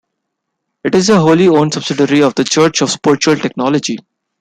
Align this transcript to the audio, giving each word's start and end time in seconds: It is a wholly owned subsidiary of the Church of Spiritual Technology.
It 0.83 0.95
is 0.95 1.09
a 1.11 1.19
wholly 1.19 1.47
owned 1.47 1.75
subsidiary 1.75 2.23
of 2.23 2.33
the 2.33 2.43
Church 2.43 2.81
of 2.81 2.89
Spiritual 2.89 3.35
Technology. 3.35 3.99